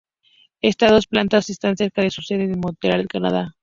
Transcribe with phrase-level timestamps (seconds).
[0.61, 3.55] Estas dos plantas están cerca de su sede en Montreal, Canadá.